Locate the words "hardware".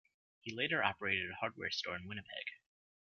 1.35-1.69